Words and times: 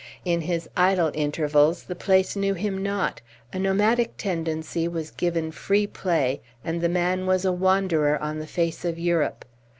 In 0.25 0.41
his 0.41 0.67
idle 0.75 1.11
intervals 1.13 1.83
the 1.83 1.93
place 1.93 2.35
knew 2.35 2.55
him 2.55 2.81
not; 2.81 3.21
a 3.53 3.59
nomadic 3.59 4.17
tendency 4.17 4.87
was 4.87 5.11
given 5.11 5.51
free 5.51 5.85
play, 5.85 6.41
and 6.63 6.81
the 6.81 6.89
man 6.89 7.27
was 7.27 7.45
a 7.45 7.51
wanderer 7.53 8.17
on 8.19 8.39
the 8.39 8.47
face 8.47 8.83
of 8.83 8.97
Europe. 8.97 9.45